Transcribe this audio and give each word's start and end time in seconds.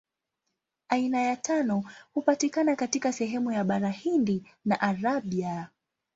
Aina 0.89 1.19
ya 1.21 1.35
tano 1.37 1.83
hupatikana 2.13 2.75
katika 2.75 3.13
sehemu 3.13 3.51
ya 3.51 3.63
Bara 3.63 3.89
Hindi 3.89 4.43
na 4.65 4.81
Arabia. 4.81 5.69